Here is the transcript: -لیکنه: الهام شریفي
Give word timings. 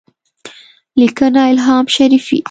-لیکنه: 0.97 1.41
الهام 1.49 1.85
شریفي 1.87 2.39